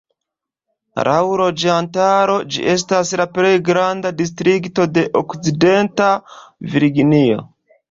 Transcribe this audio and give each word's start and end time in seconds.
Laŭ 1.07 1.17
loĝantaro 1.41 2.37
ĝi 2.55 2.65
estas 2.73 3.13
la 3.21 3.27
plej 3.37 3.53
granda 3.69 4.13
distrikto 4.23 4.89
de 4.97 5.05
Okcidenta 5.23 6.11
Virginio. 6.75 7.41